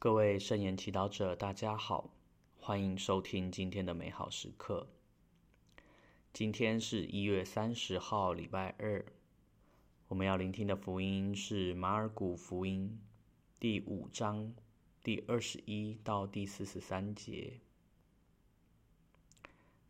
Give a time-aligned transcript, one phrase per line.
[0.00, 2.08] 各位圣言祈祷者，大家好，
[2.60, 4.86] 欢迎收听今天的美好时刻。
[6.32, 9.04] 今天是一月三十号，礼拜二。
[10.06, 12.96] 我们要聆听的福音是马尔谷福音
[13.58, 14.54] 第五章
[15.02, 17.58] 第二十一到第四十三节。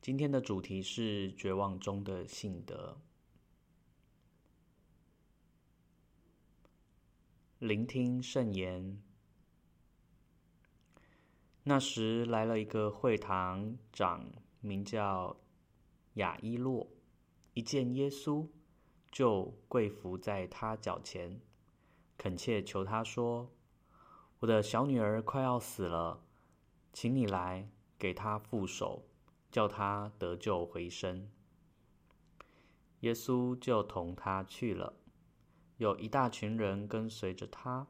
[0.00, 2.96] 今天的主题是绝望中的信德。
[7.58, 9.02] 聆听圣言。
[11.64, 14.24] 那时来了一个会堂长，
[14.60, 15.36] 名叫
[16.14, 16.88] 亚伊洛，
[17.54, 18.48] 一见耶稣，
[19.12, 21.40] 就跪伏在他脚前，
[22.16, 23.52] 恳切求他说
[24.40, 26.24] ：“我的小女儿快要死了，
[26.92, 29.04] 请你来给她复手，
[29.50, 31.28] 叫她得救回生。”
[33.00, 34.94] 耶稣就同他去了，
[35.76, 37.86] 有一大群人跟随着他，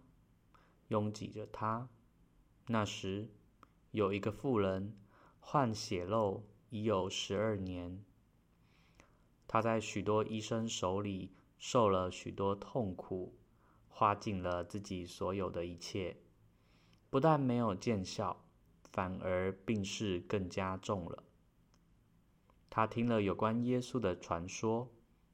[0.89, 1.89] 拥挤着他。
[2.67, 3.31] 那时，
[3.99, 4.97] 有一个妇人
[5.41, 8.05] 患血漏已有十二年，
[9.49, 13.35] 她在许多医生手里受了许多痛苦，
[13.89, 16.17] 花尽了自己所有的一切，
[17.11, 18.45] 不但没有见效，
[18.93, 21.25] 反而病势更加重了。
[22.71, 24.89] 她听了有关耶稣的传说，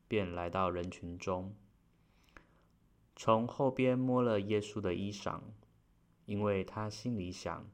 [0.09, 1.55] 便来到人群中，
[3.15, 5.43] 从后边摸了耶稣的衣裳，
[6.25, 7.69] 因为她心里想。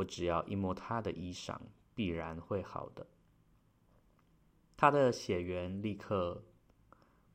[0.00, 1.58] 我只要一摸他的衣裳，
[1.94, 3.06] 必然会好的。
[4.76, 6.42] 他的血源立刻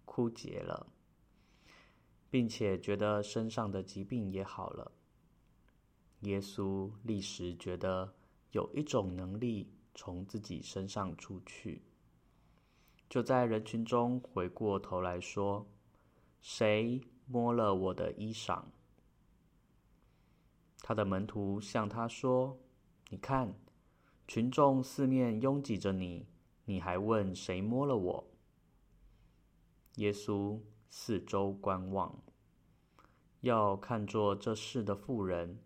[0.04, 0.88] 枯竭了，
[2.32, 4.92] 并且觉得身上的疾病也好了。
[6.22, 8.16] 耶稣立时觉得
[8.52, 11.84] 有一种能力从自己身上出去，
[13.08, 15.68] 就在人群中回过头来说
[16.42, 18.64] ：“谁摸了我的衣裳？”
[20.88, 22.60] 他的门徒向他说
[23.10, 23.56] ：“你看，
[24.28, 26.28] 群众四面拥挤着你，
[26.66, 28.28] 你还问谁摸了我？”
[29.98, 32.22] 耶稣四周观望，
[33.42, 35.58] 要看作这事的妇人。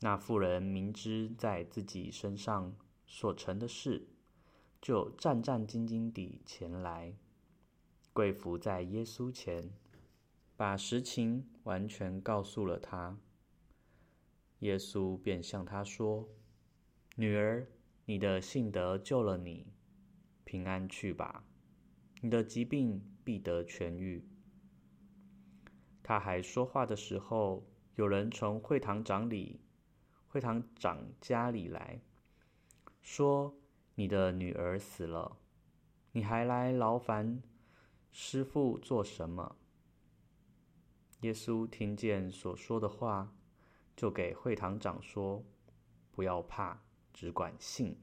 [0.00, 2.74] 那妇人明知在自己身上
[3.06, 4.08] 所成的事，
[4.82, 7.14] 就战战兢兢地前来，
[8.12, 9.70] 跪伏在耶稣前，
[10.56, 13.16] 把实情完全告诉了他。
[14.60, 16.28] 耶稣便向他说
[17.16, 17.66] ：“女儿，
[18.04, 19.66] 你的信德救了你，
[20.44, 21.44] 平安去吧，
[22.20, 24.22] 你的疾病必得痊愈。”
[26.02, 29.60] 他还说话的时候，有人从会堂长里、
[30.28, 32.00] 会堂长家里来
[33.00, 33.56] 说
[33.94, 35.38] ：“你的女儿死了，
[36.12, 37.42] 你还来劳烦
[38.10, 39.56] 师傅做什么？”
[41.22, 43.34] 耶稣听见所说的话。
[44.00, 45.44] 就给会堂长说
[46.10, 46.80] ：“不要怕，
[47.12, 47.94] 只管信。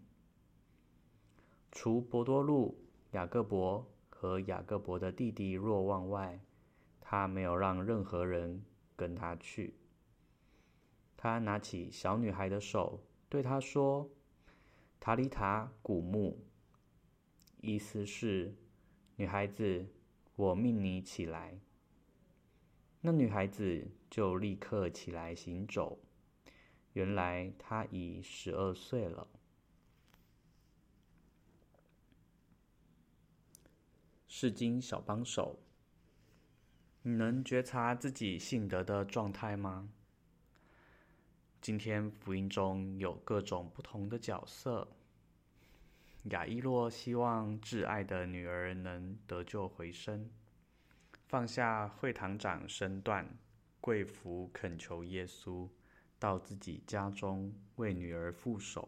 [1.71, 2.77] 除伯多禄、
[3.13, 6.39] 雅各伯和雅各伯的弟弟若望外，
[7.01, 8.63] 他没有让任何人
[8.95, 9.73] 跟他去。
[11.17, 14.07] 他拿起小女孩的手，对她说
[15.01, 16.45] ：‘塔里塔古木’，
[17.59, 18.53] 意思是：
[19.15, 19.87] 女孩子，
[20.35, 21.59] 我命你起来。”
[23.01, 25.99] 那女孩子就立刻起来行走。
[26.93, 29.27] 原来她已十二岁了。
[34.27, 35.59] 圣经小帮手，
[37.01, 39.89] 你能觉察自己信德的状态吗？
[41.61, 44.87] 今天福音中有各种不同的角色。
[46.25, 50.29] 雅伊洛希望挚爱的女儿能得救回生。
[51.27, 53.37] 放下会堂长身段，
[53.81, 55.69] 跪伏恳求耶稣
[56.17, 58.87] 到自己家中为女儿复手。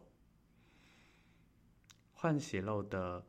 [2.14, 3.26] 患血漏的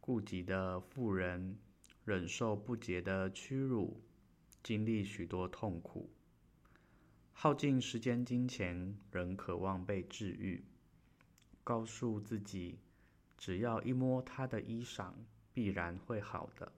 [0.00, 1.58] 痼疾的妇人，
[2.04, 4.00] 忍受不洁的屈辱，
[4.62, 6.08] 经历许多痛苦，
[7.32, 10.64] 耗尽时间金钱，仍渴望被治愈，
[11.64, 12.78] 告诉自己，
[13.36, 15.12] 只要一摸他的衣裳，
[15.52, 16.72] 必然会好的。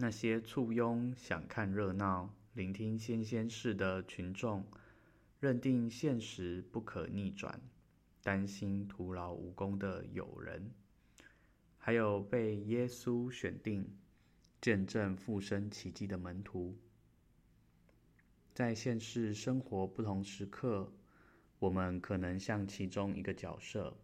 [0.00, 4.64] 那些簇拥想看热闹、聆听新鲜事的群众，
[5.38, 7.60] 认定现实不可逆转，
[8.22, 10.70] 担心徒劳无功的友人，
[11.76, 13.94] 还有被耶稣选定
[14.58, 16.78] 见证复生奇迹的门徒，
[18.54, 20.90] 在现实生活不同时刻，
[21.58, 23.94] 我们可能像其中一个角色。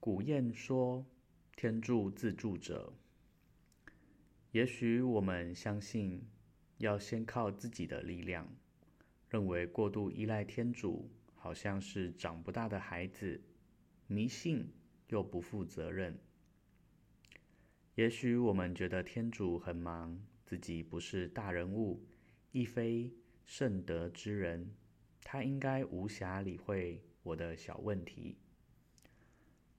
[0.00, 1.06] 古谚说
[1.54, 2.92] ：“天助自助者。”
[4.56, 6.26] 也许我们相信
[6.78, 8.48] 要先靠自己的力量，
[9.28, 13.38] 认为过度依赖天主，好像是长不大的孩子，
[14.06, 14.66] 迷信
[15.08, 16.18] 又不负责任。
[17.96, 22.02] 也许我们觉得天主很忙，自己不是大人物，
[22.50, 23.12] 亦非
[23.44, 24.74] 圣德之人，
[25.20, 28.38] 他应该无暇理会我的小问题。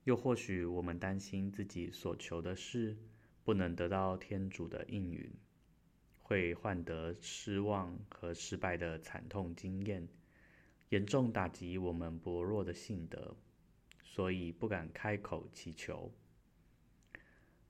[0.03, 2.95] 又或许我们担心自己所求的事
[3.47, 5.31] 不能得到天主的应允，
[6.19, 10.05] 会换得失望和失败的惨痛经验。
[10.89, 13.37] 严重打击我们薄弱的信德，
[14.03, 16.11] 所以不敢开口祈求。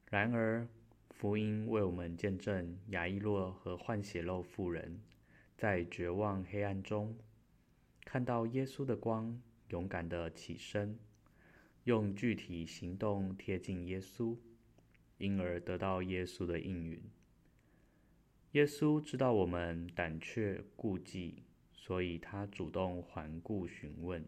[0.09, 0.67] 然而，
[1.11, 4.99] 福音为我们见证亚依洛和换血肉妇人，
[5.55, 7.15] 在绝望黑暗中
[8.03, 9.39] 看到耶稣的光，
[9.69, 10.97] 勇敢地起身，
[11.83, 14.35] 用具体行动贴近耶稣，
[15.17, 17.01] 因而得到耶稣的应允。
[18.53, 21.43] 耶稣知道我们胆怯顾忌。
[21.79, 24.25] 所以他主动环顾询问，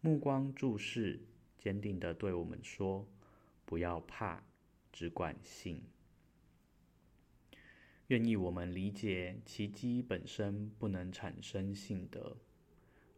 [0.00, 1.18] 目光注视，
[1.58, 3.08] 坚定地对我们说
[3.66, 4.44] ：“不要怕，
[4.92, 5.82] 只管信。”
[8.06, 12.36] 愿意我们理解，奇迹本身不能产生信德，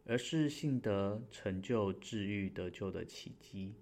[0.05, 3.75] 而是信德成就治愈得救的奇迹。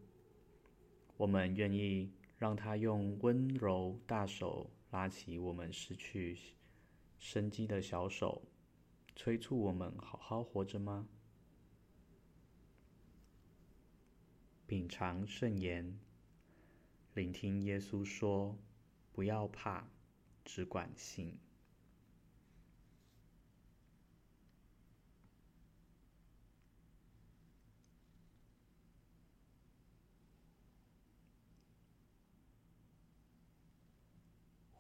[1.16, 6.38] 我们愿意让他用温柔大手拉起我们失去
[7.18, 8.44] 生机的小手。
[9.16, 11.08] 催促我们好好活着吗？
[14.68, 15.98] 品尝圣言，
[17.16, 18.56] 聆听耶稣说
[19.12, 19.86] ：“不要怕，
[20.46, 21.40] 只管信。”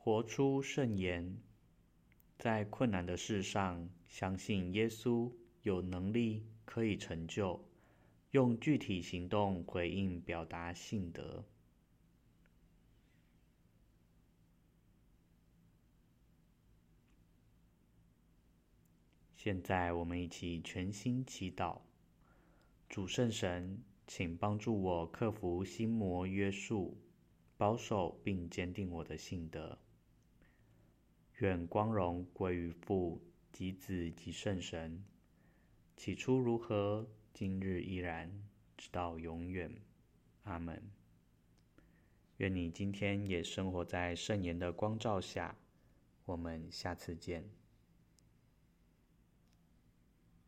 [0.08, 1.38] 活出圣言。
[2.40, 5.30] 在困难的事上，相信耶稣
[5.64, 7.62] 有能力可以成就，
[8.32, 11.44] 用具体行动回应表达信德。
[19.36, 21.82] 现在我们一起全心祈祷，
[22.88, 26.98] 主圣神，请帮助我克服心魔约束，
[27.58, 29.78] 保守并坚定我的信德。
[31.38, 33.22] 愿光荣归于父
[33.54, 35.04] 及子及圣神，
[35.96, 38.32] 起初如何，今日依然，
[38.76, 39.72] 直到永远。
[40.44, 40.82] 阿门。
[42.38, 45.56] 愿你今天也生活在圣言的光照下。
[46.26, 47.48] 我们下次见。